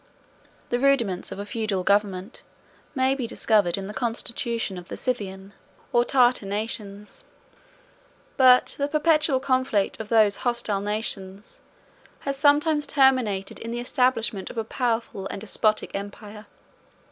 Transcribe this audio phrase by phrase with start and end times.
[0.69, 2.41] The rudiments of a feudal government
[2.95, 5.53] may be discovered in the constitution of the Scythian
[5.93, 7.23] or Tartar nations;
[8.35, 11.61] but the perpetual conflict of those hostile nations
[12.21, 16.47] has sometimes terminated in the establishment of a powerful and despotic empire.